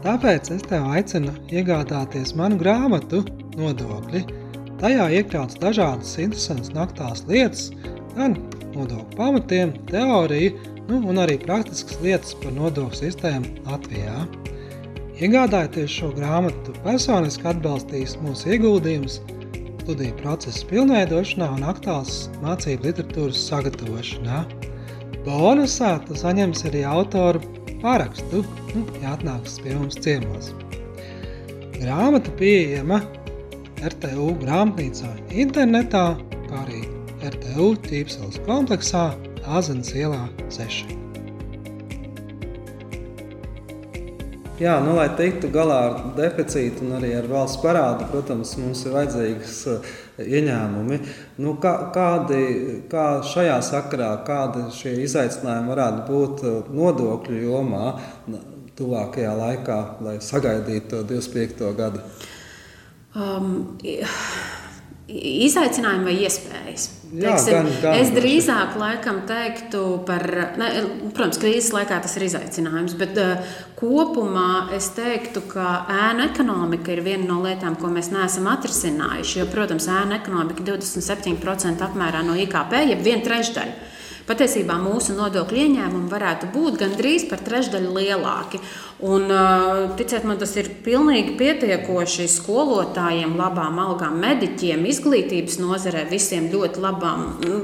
Tāpēc 0.03 0.51
es 0.53 0.65
tev 0.67 0.84
aicinu 0.91 1.31
iegādāties 1.50 2.36
manu 2.38 2.60
grāmatu 2.60 3.24
Nodokļi. 3.55 4.25
Tajā 4.81 5.05
iekļauts 5.22 5.55
dažādas 5.62 6.12
interesantas 6.19 6.74
naktās 6.75 7.24
lietas, 7.29 7.69
gan 8.17 8.36
nodokļu 8.75 9.15
pamatiem, 9.15 9.72
teoriju, 9.88 10.51
nu, 10.89 11.00
un 11.10 11.22
arī 11.24 11.38
praktiskas 11.41 12.01
lietas 12.03 12.36
par 12.41 12.51
nodokļu 12.57 13.00
sistēmu 13.00 13.63
Latvijā. 13.69 14.25
Iegādājoties 15.15 15.95
šo 15.95 16.12
grāmatu, 16.17 16.75
personiski 16.84 17.48
atbalstīs 17.53 18.17
mūsu 18.19 18.51
ieguldījumus 18.57 19.22
studiju 19.86 20.19
procesa 20.19 20.67
pilnveidošanā 20.67 21.48
un 21.55 21.65
aktuāls 21.72 22.25
mācību 22.43 22.89
literatūras 22.89 23.48
sagatavošanā. 23.48 24.43
Bonusā 25.25 25.96
tu 26.05 26.13
saņemsi 26.17 26.67
arī 26.70 26.82
autoru 26.86 27.41
parakstu, 27.82 28.44
nu, 28.75 28.84
ja 29.01 29.15
atnāks 29.15 29.58
pie 29.63 29.74
mums 29.74 29.98
ciemos. 30.05 30.51
Grāmata 31.79 32.34
pieejama 32.39 33.01
RTU 33.86 34.36
grāmatnīcā 34.44 35.10
internetā, 35.46 36.05
kā 36.46 36.62
arī 36.65 36.84
RTU 37.25 37.72
ķīpseles 37.88 38.38
kompleksā 38.46 39.08
Āzenes 39.46 39.91
ielā 39.98 40.27
6. 40.53 41.04
Jā, 44.55 44.77
nu, 44.79 44.93
lai 44.95 45.09
tiktu 45.19 45.50
galā 45.51 45.77
ar 45.89 45.95
deficītu 46.15 46.85
un 46.85 46.93
arī 46.95 47.09
ar 47.17 47.25
valsts 47.27 47.59
parādu, 47.59 48.05
protams, 48.07 48.53
mums 48.55 48.85
ir 48.85 48.93
vajadzīgs 48.93 49.57
uh, 49.67 49.89
ieņēmumi. 50.24 51.00
Nu, 51.43 51.57
kā, 51.59 51.74
kādi, 51.95 52.38
kā 52.88 53.03
šajā 53.27 53.57
sakarā, 53.67 54.13
kādi 54.24 54.63
šie 54.77 54.93
izaicinājumi 55.03 55.74
varētu 55.74 56.05
būt 56.07 56.45
uh, 56.47 56.71
nodokļu 56.71 57.41
jomā 57.50 57.89
tuvākajā 58.79 59.33
laikā, 59.41 59.79
lai 60.07 60.15
sagaidītu 60.24 60.88
to 60.93 61.03
25. 61.12 61.75
gadu? 61.75 62.05
Um, 63.12 63.51
Izaicinājumi 65.05 66.07
vai 66.07 66.15
iespējas? 66.25 66.88
Jā, 67.15 67.31
Teiksim, 67.36 67.53
gan, 67.53 67.67
gan, 67.84 67.98
es 68.01 68.12
drīzāk 68.15 68.75
laikam 68.79 69.22
teiktu 69.29 69.81
par, 70.07 70.24
ne, 70.60 70.69
protams, 71.15 71.39
krīzes 71.39 71.72
laikā 71.75 72.00
tas 72.03 72.15
ir 72.19 72.25
izaicinājums, 72.27 72.95
bet 73.00 73.15
uh, 73.22 73.55
kopumā 73.79 74.74
es 74.75 74.89
teiktu, 74.98 75.45
ka 75.53 75.86
ēna 75.91 76.29
ekonomika 76.31 76.91
ir 76.91 77.03
viena 77.05 77.29
no 77.29 77.39
lietām, 77.45 77.77
ko 77.79 77.91
mēs 77.93 78.12
neesam 78.12 78.50
atrisinājuši. 78.51 79.39
Jo, 79.39 79.50
protams, 79.53 79.88
ēna 79.91 80.19
ekonomika 80.19 80.65
27% 80.67 81.86
apmērā 81.88 82.25
no 82.27 82.36
IKP, 82.45 82.81
jeb 82.91 83.05
viena 83.05 83.24
trešdaļa. 83.25 83.93
Patiesībā 84.25 84.79
mūsu 84.82 85.13
nodokļu 85.13 85.60
ieņēmumi 85.62 86.10
varētu 86.10 86.50
būt 86.53 86.79
gandrīz 86.82 87.27
par 87.29 87.44
trešdaļu 87.46 87.91
lielāki. 87.94 88.62
Un, 89.05 89.29
ticiet 90.00 90.25
man, 90.25 90.39
tas 90.41 90.55
ir 90.58 90.72
pilnīgi 90.86 91.36
pietiekoši 91.38 92.25
skolotājiem, 92.39 93.38
labām 93.38 93.77
algām, 93.86 94.17
mediķiem, 94.24 94.88
izglītības 94.89 95.60
nozarē, 95.62 96.08
visiem 96.10 96.50
ļoti 96.53 96.82
labām 96.82 97.27
nu, 97.46 97.60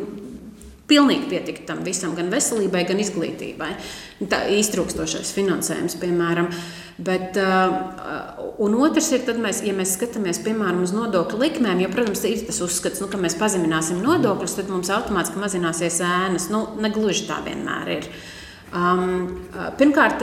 pilnīgi 0.92 1.30
pietikt 1.32 1.66
tam 1.70 1.86
visam, 1.88 2.16
gan 2.18 2.32
veselībai, 2.34 2.84
gan 2.90 3.00
izglītībai. 3.02 3.72
Tā 4.32 4.44
iztrūkstošais 4.60 5.32
finansējums, 5.38 5.98
piemēram. 6.02 6.52
Bet, 7.02 7.38
uh, 7.40 8.52
un 8.62 8.76
otrs 8.84 9.08
ir, 9.16 9.24
mēs, 9.42 9.64
ja 9.66 9.74
mēs 9.74 9.96
skatāmies 9.96 10.42
piemēram 10.46 10.84
uz 10.86 10.92
nodokļu 10.94 11.40
likmēm, 11.42 11.82
jo, 11.82 11.90
protams, 11.94 12.22
ir 12.30 12.44
tas 12.50 12.60
uzskats, 12.62 13.02
nu, 13.02 13.08
ka 13.10 13.18
mēs 13.22 13.38
pazemināsim 13.40 14.04
nodokļus, 14.04 14.60
tad 14.60 14.70
mums 14.70 14.92
automātiski 14.94 15.42
mazināsies 15.42 15.98
ēnas. 16.06 16.52
Nu, 16.54 16.68
negluži 16.84 17.26
tā 17.32 17.40
vienmēr 17.48 17.96
ir. 17.96 18.12
Um, 18.72 19.42
pirmkārt, 19.80 20.22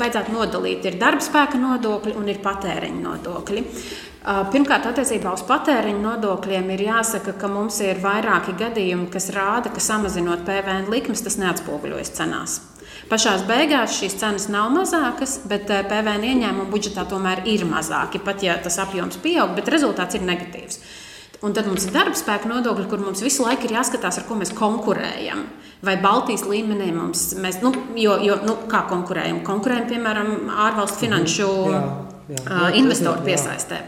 vajadzētu 0.00 0.32
nodalīt, 0.34 0.86
ir 0.88 0.96
darba 0.98 1.22
spēka 1.22 1.60
nodokļi 1.60 2.16
un 2.18 2.32
ir 2.32 2.40
patēriņa 2.42 3.04
nodokļi. 3.04 3.66
Pirmkārt, 4.24 4.86
attiecībā 4.88 5.34
uz 5.36 5.42
patēriņa 5.44 6.00
nodokļiem 6.00 6.70
ir 6.72 6.82
jāsaka, 6.86 7.34
ka 7.36 7.48
mums 7.52 7.76
ir 7.84 7.98
vairāki 8.00 8.54
gadījumi, 8.56 9.10
kas 9.12 9.28
rāda, 9.34 9.68
ka 9.68 9.82
samazinot 9.84 10.46
PVN 10.46 10.88
likmes, 10.88 11.20
tas 11.26 11.36
neatspoguļojas 11.42 12.12
cenās. 12.16 12.54
Pašā 13.10 13.34
beigās 13.44 13.98
šīs 13.98 14.16
cenas 14.22 14.46
nav 14.48 14.70
mazākas, 14.72 15.42
bet 15.50 15.68
PVN 15.68 16.24
ieņēmumu 16.30 16.72
budžetā 16.72 17.04
tomēr 17.10 17.42
ir 17.52 17.66
mazāki, 17.68 18.22
pat 18.24 18.40
ja 18.46 18.56
tas 18.64 18.80
apjoms 18.80 19.20
pieaug, 19.20 19.52
bet 19.58 19.68
rezultāts 19.68 20.16
ir 20.16 20.24
negatīvs. 20.24 20.80
Un 21.44 21.52
tad 21.52 21.68
mums 21.68 21.84
ir 21.84 21.92
darba 21.92 22.16
spēka 22.16 22.48
nodokļi, 22.48 22.88
kur 22.88 23.04
mums 23.04 23.20
visu 23.20 23.44
laiku 23.44 23.68
ir 23.68 23.76
jāskatās, 23.76 24.22
ar 24.22 24.24
ko 24.24 24.38
mēs 24.40 24.54
konkurējam. 24.56 25.44
Vai 25.84 25.98
Baltijas 26.00 26.46
līmenī 26.48 26.88
mums, 26.96 27.34
mēs, 27.36 27.60
nu, 27.60 27.74
jo, 28.00 28.16
jo, 28.24 28.40
nu, 28.48 28.56
kā 28.72 28.86
konkurējam? 28.88 29.44
Konkurējam, 29.44 29.90
piemēram, 29.92 30.34
ārvalstu 30.64 31.04
finanšu. 31.04 31.52
Jā 31.76 31.86
jā, 32.28 32.40
jā, 32.40 32.68
investoru 32.80 33.24
piesaistē. 33.26 33.82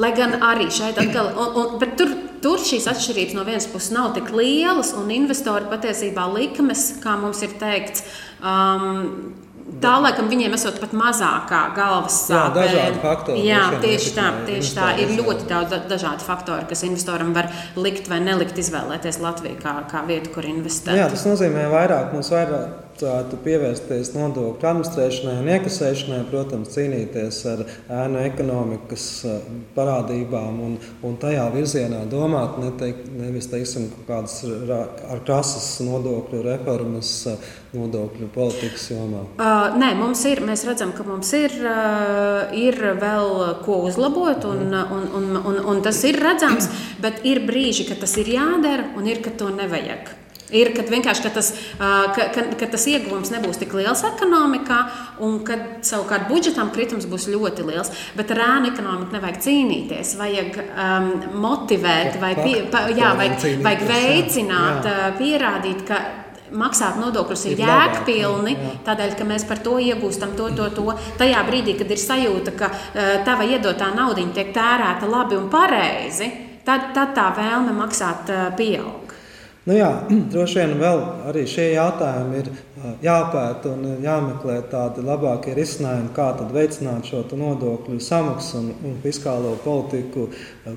Lai 0.00 0.10
gan 0.16 0.38
arī 0.46 0.70
šeit 0.72 0.98
atkal, 1.02 1.32
un, 1.36 1.56
un, 1.60 1.88
tur, 1.98 2.12
tur 2.44 2.62
šīs 2.64 2.86
atšķirības 2.92 3.36
no 3.36 3.44
vienas 3.44 3.66
puses 3.68 3.92
nav 3.92 4.12
tik 4.16 4.30
lielas, 4.32 4.94
un 4.96 5.10
investori 5.12 5.68
patiesībā 5.72 6.26
likmes, 6.32 6.94
kā 7.04 7.18
mums 7.20 7.42
ir 7.44 7.56
teikts, 7.60 8.06
um, 8.40 9.34
Tā 9.64 9.94
laikam 9.96 10.26
viņiem 10.28 10.52
esot 10.58 10.76
pat 10.76 10.92
mazākā 10.92 11.60
galvas 11.76 12.18
sāpe. 12.26 12.60
Jā, 12.60 12.74
dažādi 12.74 13.00
faktori. 13.00 13.44
Jā, 13.48 13.62
tieši 13.80 14.12
tā, 14.12 14.26
tieši 14.44 14.74
tā. 14.76 14.90
Ir 15.00 15.14
ļoti 15.16 15.48
daudz 15.48 15.88
dažādu 15.88 16.20
faktoru, 16.26 16.68
kas 16.68 16.84
investoram 16.84 17.32
var 17.36 17.48
likt 17.80 18.10
vai 18.12 18.20
nelikt 18.20 18.60
izvēlēties 18.60 19.22
Latviju 19.24 19.56
kā, 19.64 19.78
kā 19.88 20.04
vietu, 20.04 20.34
kur 20.36 20.44
investēt. 20.48 20.98
Jā, 21.00 21.08
tas 21.08 21.24
nozīmē 21.24 21.64
vairāk, 21.72 22.12
mums 22.12 22.28
vairāk 22.34 22.83
vajadzētu 22.94 23.38
pievērsties 23.42 24.12
nodokļu 24.14 24.68
administrēšanai 24.68 25.34
un 25.40 25.48
iekasēšanai, 25.50 26.20
protams, 26.30 26.70
cīnīties 26.74 27.40
ar 27.50 27.64
ēnu 27.90 28.20
ekonomikas 28.22 29.06
parādībām 29.74 30.60
un, 30.62 30.76
un 31.02 31.16
tajā 31.18 31.48
virzienā 31.54 32.04
domāt, 32.10 32.58
neteik, 32.62 33.04
nevis 33.18 33.48
teiksim, 33.50 33.90
kādas 34.06 34.42
ar 34.44 35.22
krasas 35.26 35.80
nodokļu 35.84 36.42
reformas, 36.46 37.12
nodokļu 37.74 38.30
politikas 38.34 38.88
jomā. 38.92 39.24
Uh, 39.34 39.74
nē, 39.80 39.94
mums 39.98 40.24
ir, 40.30 40.44
mēs 40.46 40.64
redzam, 40.68 40.94
ka 40.94 41.06
mums 41.06 41.32
ir, 41.34 41.54
uh, 41.66 42.54
ir 42.54 42.78
vēl 43.00 43.60
ko 43.64 43.82
uzlabot, 43.88 44.46
un, 44.46 44.68
mm. 44.70 44.92
un, 44.94 45.08
un, 45.18 45.40
un, 45.42 45.62
un 45.74 45.82
tas 45.82 45.98
ir 46.06 46.20
redzams, 46.22 46.70
bet 47.02 47.24
ir 47.26 47.42
brīži, 47.48 47.88
kad 47.90 48.04
tas 48.04 48.14
ir 48.22 48.36
jādara 48.36 48.92
un 48.94 49.10
ir, 49.10 49.24
kad 49.24 49.40
to 49.40 49.50
nevajag. 49.50 50.23
Ir, 50.52 50.74
kad 50.76 50.90
vienkārši 50.92 51.24
ka 51.24 51.30
tas, 51.32 51.48
ka, 51.78 52.26
ka, 52.34 52.42
ka 52.60 52.66
tas 52.74 52.84
ieguvums 52.90 53.30
nebūs 53.32 53.56
tik 53.62 53.72
liels 53.78 54.02
ekonomikā, 54.04 54.80
un 55.24 55.38
kad 55.46 55.86
savukārt 55.86 56.28
budžetam 56.28 56.68
kritums 56.74 57.08
būs 57.08 57.30
ļoti 57.32 57.64
liels. 57.64 57.92
Bet 58.18 58.34
ar 58.34 58.42
ēnu 58.48 58.72
ekonomiku 58.74 59.16
nevajag 59.16 59.40
cīnīties. 59.46 60.12
Vajag 60.20 60.58
um, 60.60 61.08
motivēt, 61.44 62.20
vai 62.20 62.34
pie, 62.36 62.58
pa, 62.70 62.84
jā, 62.92 63.14
vajag, 63.18 63.48
vajag 63.64 63.86
veicināt, 63.88 64.90
jā. 64.90 65.08
pierādīt, 65.18 65.86
ka 65.88 66.02
maksāt 66.54 66.98
nodokļus 67.00 67.46
ir, 67.48 67.56
ir 67.56 67.64
jēgpilni, 67.64 68.54
tādēļ, 68.86 69.14
ka 69.18 69.26
mēs 69.28 69.46
par 69.48 69.62
to 69.64 69.78
iegūstam 69.82 70.36
to, 70.38 70.50
to, 70.58 70.68
to. 70.76 70.86
Tajā 71.20 71.40
brīdī, 71.48 71.78
kad 71.80 71.90
ir 71.90 72.00
sajūta, 72.00 72.54
ka 72.58 72.70
uh, 72.70 73.14
tava 73.26 73.48
iedotā 73.48 73.90
nauda 73.96 74.28
tiek 74.36 74.52
tērēta 74.54 75.08
labi 75.10 75.40
un 75.40 75.48
pareizi, 75.52 76.30
tad, 76.66 76.92
tad 76.96 77.16
tā 77.16 77.30
vēlme 77.40 77.74
maksāt 77.80 78.30
uh, 78.30 78.46
pieaug. 78.58 79.03
Nu 79.64 79.72
jā, 79.72 79.88
droši 80.32 80.58
vien 80.60 80.74
vēl 80.76 80.98
arī 81.30 81.46
šie 81.48 81.70
jautājumi 81.72 82.40
ir 82.42 82.50
jāpēta 83.00 83.70
un 83.72 84.02
jāmeklē 84.04 84.58
tādi 84.68 85.04
labākie 85.06 85.54
risinājumi, 85.56 86.10
kā 86.16 86.26
veicināt 86.52 87.08
šo 87.08 87.22
nodokļu 87.40 87.96
samaksu 87.96 88.58
un, 88.60 88.66
un 88.84 88.98
fiskālo 89.00 89.54
politiku 89.64 90.26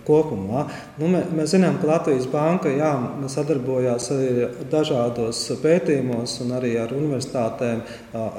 kopumā. 0.08 0.66
Nu, 1.00 1.10
mē, 1.12 1.24
mēs 1.38 1.54
zinām, 1.56 1.78
ka 1.82 1.90
Latvijas 1.90 2.28
Banka 2.32 2.72
jā, 2.72 2.92
sadarbojās 3.32 4.10
arī 4.16 4.48
dažādos 4.72 5.42
pētījumos 5.62 6.38
un 6.44 6.56
arī 6.58 6.74
ar 6.82 6.94
universitātēm 6.96 7.84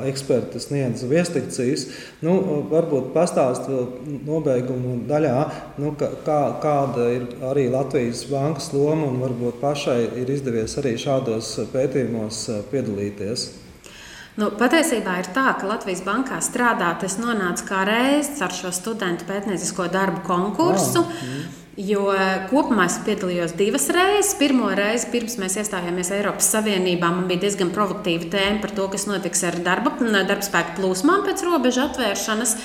eksperti 0.08 0.62
sniedz 0.62 1.04
viestikcijas. 1.08 1.86
Nu, 2.24 2.36
varbūt 2.72 3.12
pastāst 3.16 3.68
vēl 3.70 3.86
nobeigumu 4.28 4.98
daļā, 5.08 5.38
nu, 5.82 5.94
kā, 5.98 6.40
kāda 6.62 7.08
ir 7.16 7.28
arī 7.48 7.68
Latvijas 7.72 8.26
bankas 8.30 8.72
loma 8.74 9.08
un 9.08 9.22
varbūt 9.24 9.62
pašai 9.62 10.00
ir 10.20 10.36
izdevies 10.36 10.76
arī 10.80 10.96
šādos 11.00 11.54
pētījumos 11.72 12.44
piedalīties. 12.72 13.48
Nu, 14.38 14.52
patiesībā 14.54 15.16
ir 15.18 15.28
tā, 15.34 15.50
ka 15.58 15.66
Latvijas 15.66 16.04
bankā 16.06 16.36
strādāt, 16.44 17.02
es 17.02 17.16
nonācu 17.18 17.64
kā 17.66 17.82
reizes 17.88 18.38
ar 18.44 18.52
šo 18.54 18.70
studentu 18.70 19.26
pētniecisko 19.26 19.88
darbu 19.90 20.22
konkursu. 20.28 21.02
Oh, 21.02 21.24
mm. 21.26 21.56
Jo 21.78 22.08
kopumā 22.50 22.88
es 22.90 22.96
piedalījos 23.06 23.52
divas 23.58 23.86
reizes. 23.94 24.32
Pirmo 24.38 24.70
reizi, 24.74 25.10
pirms 25.12 25.36
mēs 25.38 25.58
iestājāmies 25.62 26.10
Eiropas 26.14 26.50
Savienībā, 26.54 27.10
man 27.14 27.26
bija 27.30 27.44
diezgan 27.46 27.70
provokatīva 27.74 28.30
tēma 28.32 28.62
par 28.62 28.74
to, 28.74 28.86
kas 28.94 29.06
notiks 29.10 29.44
ar 29.46 29.58
darba, 29.62 29.94
darba 29.98 30.42
spēku 30.42 30.74
plūsmām 30.78 31.26
pēc 31.26 31.44
robežu 31.46 31.84
atvēršanas. 31.86 32.56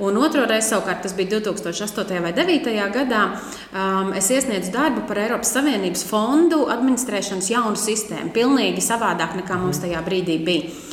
Un 0.00 0.16
otro 0.16 0.46
reizi, 0.48 0.70
savukārt, 0.70 1.02
tas 1.04 1.14
bija 1.18 1.36
2008. 1.38 2.22
vai 2.24 2.30
2009. 2.34 2.86
gadā, 2.94 3.24
um, 3.70 4.14
es 4.18 4.30
iesniedzu 4.32 4.70
darbu 4.74 5.02
par 5.06 5.18
Eiropas 5.26 5.50
Savienības 5.54 6.06
fondu 6.08 6.64
administrēšanas 6.72 7.50
jaunu 7.52 7.78
sistēmu. 7.78 8.32
Pilnīgi 8.34 8.82
savādāk 8.82 9.36
nekā 9.42 9.58
mums 9.60 9.82
tajā 9.82 10.00
brīdī 10.06 10.38
bija. 10.46 10.89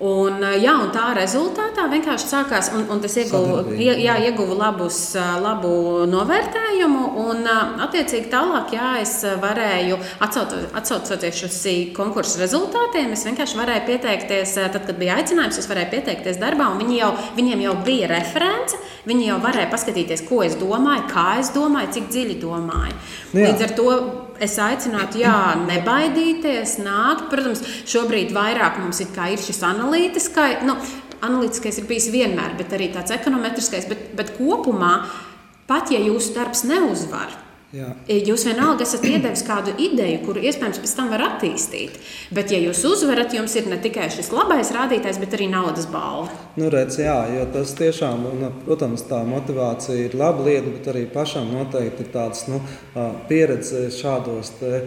Un, 0.00 0.40
jā, 0.56 0.72
un 0.80 0.88
tā 0.94 1.10
rezultātā 1.12 1.84
vienkārši 1.92 2.28
sākās, 2.30 2.70
un, 2.72 2.86
un 2.88 3.02
tas 3.02 3.18
ieguva, 3.20 3.66
jā, 3.76 4.14
ieguva 4.24 4.56
labus, 4.56 4.98
labu 5.44 6.06
novērtējumu. 6.08 7.02
Un, 7.20 7.44
attiecīgi, 7.84 8.30
tālāk, 8.32 8.72
jā, 8.78 8.94
es 9.02 9.12
varēju, 9.42 9.98
atsaucoties 10.24 11.42
uz 11.50 11.58
konkursu 11.96 12.40
rezultātiem, 12.40 13.12
es 13.12 13.26
vienkārši 13.28 13.60
varēju 13.60 13.84
pieteikties, 13.90 14.56
tad, 14.72 14.80
kad 14.88 14.96
bija 14.96 15.18
aicinājums, 15.20 15.60
es 15.60 15.68
varēju 15.68 15.92
pieteikties 15.92 16.40
darbā, 16.40 16.70
un 16.72 16.80
viņi 16.80 16.96
jau, 17.02 17.12
viņiem 17.36 17.66
jau 17.68 17.76
bija 17.84 18.08
reference. 18.14 18.80
Viņi 19.08 19.30
jau 19.30 19.38
varēja 19.40 19.68
paskatīties, 19.72 20.24
ko 20.28 20.42
es 20.44 20.56
domāju, 20.60 21.06
kā 21.12 21.38
es 21.40 21.52
domāju, 21.54 21.92
cik 21.96 22.10
dziļi 22.12 22.34
domāju. 22.42 22.96
Jā. 23.32 23.46
Līdz 23.46 23.64
ar 23.64 23.72
to 23.78 23.92
es 24.42 24.56
aicinātu, 24.60 25.20
jā, 25.22 25.36
nebaidīties, 25.66 26.78
nākt. 26.84 27.28
Protams, 27.32 27.62
šobrīd 27.90 28.34
vairāk 28.36 28.80
mums 28.82 29.02
ir, 29.04 29.12
šis 29.50 29.62
analītiskais. 29.74 30.66
Nu, 30.68 30.78
Analītiskais 31.20 31.76
ir 31.76 31.84
bijis 31.84 32.06
vienmēr, 32.14 32.54
bet 32.56 32.70
arī 32.72 32.86
tāds 32.94 33.12
ekonometriskais. 33.12 33.84
Bet, 33.90 34.06
bet 34.16 34.30
kopumā, 34.38 35.02
pat 35.68 35.92
ja 35.92 35.98
jūsu 36.00 36.32
darbs 36.32 36.62
neuzvar, 36.64 37.34
Jā. 37.70 37.92
Jūs 38.10 38.42
vienalga 38.48 38.82
esat 38.82 39.04
iedevis 39.06 39.44
kādu 39.46 39.70
ideju, 39.78 40.24
kuru 40.24 40.40
iespējams 40.42 40.80
pēc 40.82 40.92
tam 40.98 41.10
var 41.12 41.22
attīstīt. 41.22 42.00
Bet, 42.34 42.50
ja 42.50 42.58
jūs 42.58 42.80
uzvarat, 42.88 43.30
jums 43.36 43.52
ir 43.60 43.68
ne 43.70 43.76
tikai 43.78 44.08
šis 44.10 44.32
labais 44.34 44.72
rādītājs, 44.74 45.20
bet 45.22 45.36
arī 45.38 45.46
naudas 45.52 45.86
balva. 45.86 46.32
Nu, 46.58 46.66
redz, 46.72 46.96
jā, 46.98 47.14
jo 47.30 47.44
tas 47.54 47.70
tiešām, 47.78 48.24
un, 48.26 48.42
protams, 48.64 49.04
tā 49.06 49.20
motivācija 49.28 50.08
ir 50.08 50.16
laba 50.18 50.48
lieta, 50.48 50.66
bet 50.66 50.88
arī 50.90 51.04
pašam 51.12 51.52
noteikti 51.54 52.02
ir 52.02 52.10
tāds 52.10 52.48
nu, 52.50 52.58
pieredze 53.30 53.84
šādos 53.94 54.50
te, 54.58 54.82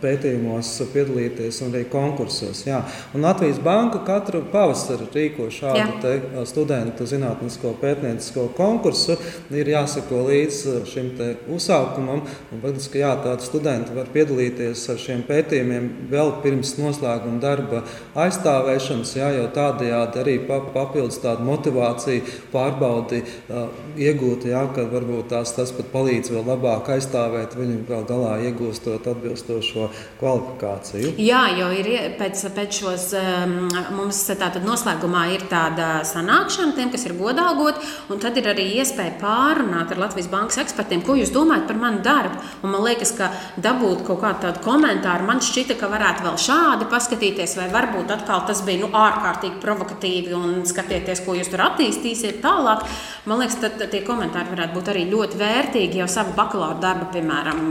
pētījumos 0.00 0.72
piedalīties 0.94 1.60
un 1.66 1.76
arī 1.76 1.84
konkursos. 1.92 2.64
Jā. 2.64 2.80
Un 3.12 3.28
Latvijas 3.28 3.60
Banka 3.60 4.00
katru 4.08 4.40
pavasari 4.54 5.10
rīko 5.12 5.50
šādu 5.52 6.00
te, 6.00 6.16
studentu 6.48 7.04
zinātnisko 7.12 7.76
pētniecisko 7.84 8.48
konkursu. 8.56 9.20
Ir 9.52 9.68
jāsako 9.68 10.24
līdz 10.30 10.64
šim 10.88 11.12
uzsākumam 11.52 12.05
pētījumam. 12.06 12.22
Un, 12.52 12.60
faktiski, 12.62 13.00
jā, 13.00 13.12
tādi 13.22 13.46
studenti 13.46 13.94
var 13.94 14.08
piedalīties 14.12 14.84
ar 14.92 14.98
šiem 15.00 15.22
pētījumiem 15.26 15.88
vēl 16.10 16.32
pirms 16.42 16.76
noslēguma 16.78 17.40
darba 17.40 17.82
aizstāvēšanas, 18.14 19.16
jā, 19.16 19.30
jo 19.36 19.46
tādējādi 19.54 20.20
arī 20.22 20.36
papildus 20.46 21.20
tādu 21.22 21.44
motivāciju 21.46 22.22
pārbaudi 22.52 23.22
uh, 23.22 23.68
iegūt, 23.96 24.46
jā, 24.50 24.62
ka 24.74 24.86
varbūt 24.90 25.30
tās, 25.32 25.54
tas 25.56 25.72
pat 25.76 25.90
palīdz 25.92 26.32
vēl 26.34 26.46
labāk 26.46 26.90
aizstāvēt 26.96 27.56
viņu 27.56 27.82
gal 27.88 28.06
galā 28.08 28.36
iegūstot 28.46 29.06
atbilstošo 29.10 29.90
kvalifikāciju. 30.20 31.14
Jā, 31.20 31.42
jo 31.58 31.70
ir 31.74 31.90
pēc, 32.18 32.46
pēc 32.56 32.80
šos 32.82 33.08
um, 33.18 33.56
mums 33.96 34.22
tātad 34.30 34.64
noslēgumā 34.66 35.26
ir 35.34 35.46
tāda 35.50 36.00
sanākšana 36.06 36.76
tiem, 36.76 36.92
kas 36.94 37.06
ir 37.08 37.16
godāgot, 37.18 37.80
un 38.12 38.22
tad 38.22 38.38
ir 38.38 38.50
arī 38.52 38.68
iespēja 38.80 39.16
pārunāt 39.20 39.92
ar 39.92 40.02
Latvijas 40.06 40.30
bankas 40.32 40.60
ekspertiem, 40.62 41.02
ko 41.06 41.16
jūs 41.18 41.32
domājat 41.34 41.66
par 41.68 41.80
mani 41.80 41.95
manu 41.96 42.02
darbu. 42.02 42.42
Un 42.62 42.70
man 42.70 42.84
liekas, 42.84 43.12
ka 43.16 43.30
dabūt 43.56 44.04
kaut 44.06 44.20
kādu 44.20 44.40
tādu 44.44 44.62
komentāru, 44.64 45.26
man 45.26 45.40
šķita, 45.40 45.76
ka 45.78 45.88
varētu 45.88 46.24
vēl 46.26 46.38
šādi 46.38 46.88
paskatīties, 46.90 47.56
vai 47.56 47.68
varbūt 47.72 48.10
atkal 48.10 48.46
tas 48.46 48.62
bija 48.66 48.84
nu, 48.84 48.90
ārkārtīgi 48.92 49.60
provokatīvi 49.60 50.34
un 50.36 50.64
skatieties, 50.66 51.22
ko 51.24 51.36
jūs 51.36 51.50
tur 51.52 51.64
attīstīsiet 51.66 52.42
tālāk. 52.44 52.84
Man 53.26 53.40
liekas, 53.40 53.60
tad 53.60 53.80
tie 53.90 54.02
komentāri 54.06 54.52
varētu 54.52 54.76
būt 54.76 54.90
arī 54.92 55.06
ļoti 55.10 55.40
vērtīgi 55.40 56.02
jau 56.02 56.08
savu 56.08 56.34
bakalaura 56.36 56.80
darbu, 56.82 57.10
piemēram, 57.14 57.70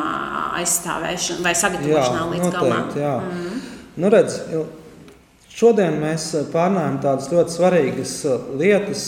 aizstāvēšanā 0.62 1.46
vai 1.46 1.54
sagatavošanā 1.56 2.24
Jā, 2.24 2.32
līdz 2.34 2.58
galam. 2.58 2.90
Mm. 3.30 3.62
Nu, 3.96 4.12
redz, 4.12 4.42
Šodien 5.56 6.02
mēs 6.02 6.34
pārnājam 6.52 6.98
tādas 7.00 7.30
ļoti 7.32 7.54
svarīgas 7.54 8.16
lietas, 8.60 9.04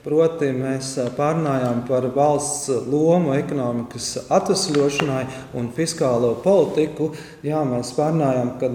Proti, 0.00 0.46
mēs 0.56 0.94
pārnājām 1.12 1.82
par 1.84 2.06
valsts 2.14 2.70
lomu 2.88 3.34
ekonomikas 3.36 4.14
atvesļošanai 4.32 5.26
un 5.60 5.66
fiskālo 5.76 6.30
politiku. 6.40 7.10
Jā, 7.44 7.58
mēs 7.68 7.90
pārnājām, 7.98 8.54
ka 8.62 8.70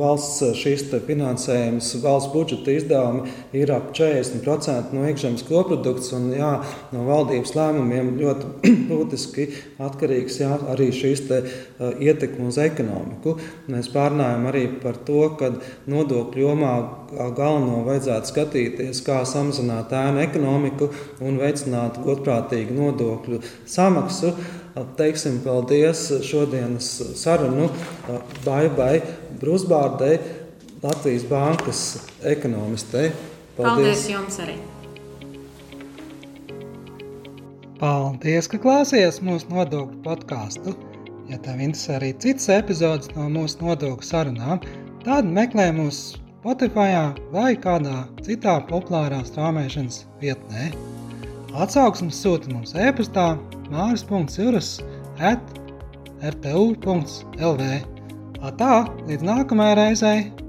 valsts 0.00 0.58
šīs 0.58 0.88
finansējums, 1.06 1.92
valsts 2.02 2.32
budžeta 2.34 2.74
izdevumi 2.74 3.30
ir 3.60 3.70
ap 3.76 3.92
40% 3.94 4.90
no 4.96 5.06
iekšzemes 5.06 5.46
koprodukts. 5.46 6.10
Un, 6.18 6.32
jā, 6.34 6.50
no 6.96 7.06
valdības 7.06 7.54
lēmumiem 7.54 8.10
ļoti 8.18 8.72
būtiski 8.90 9.46
atkarīgs 9.86 10.40
jā, 10.42 10.50
arī 10.74 10.90
šīs 10.90 11.24
te, 11.30 11.44
ietekme 11.78 12.50
uz 12.50 12.58
ekonomiku. 12.58 13.36
Mēs 13.70 13.92
pārnājām 13.94 14.50
arī 14.50 14.66
par 14.82 14.98
to, 15.06 15.28
ka 15.38 15.54
nodokļu 15.86 16.48
jomā 16.48 16.74
galveno 17.10 17.82
vajadzētu 17.86 18.30
skatīties, 18.30 19.02
kā 19.06 19.20
samazināt 19.28 19.92
ēnu 19.96 20.22
ekonomiku 20.22 20.90
un 21.24 21.38
veicināt 21.40 21.98
godprātīgu 22.04 22.76
nodokļu 22.76 23.40
samaksu. 23.68 24.34
Teiksim 24.96 25.40
paldies 25.44 26.06
šodienas 26.24 26.90
sarunu 27.18 27.68
Baibai 28.44 29.00
Brusbārdei, 29.40 30.20
Latvijas 30.80 31.26
bankas 31.28 31.80
ekonomistei. 32.24 33.10
Paldies, 33.56 33.74
paldies 33.74 34.04
jums 34.08 34.38
arī! 34.44 34.54
Paldies, 37.80 38.46
ka 38.52 38.60
klausījāties 38.60 39.22
mūsu 39.24 39.50
nodokļu 39.52 40.00
podkāstu. 40.04 40.76
Ja 41.30 41.38
tev 41.42 41.60
interesē 41.62 41.98
arī 41.98 42.10
citas 42.22 42.48
epizodes 42.52 43.12
no 43.16 43.28
mūsu 43.32 43.62
nodokļu 43.64 44.06
sarunām, 44.06 44.64
tad 45.04 45.28
meklē 45.28 45.70
mūsu 45.76 46.20
Spotify 46.40 46.94
vai 47.34 47.50
kādā 47.52 48.06
citā 48.24 48.54
populārā 48.64 49.18
strāmošanas 49.28 50.06
vietnē. 50.22 50.70
Atsauksmes 51.52 52.16
sūta 52.16 52.48
mums 52.48 52.72
e-pastā 52.72 53.34
māris.cirus 53.68 54.70
at 55.20 55.52
rtu.lv. 56.24 57.68
Tā, 58.56 58.74
līdz 59.10 59.28
nākamajai 59.28 59.76
reizei! 59.82 60.39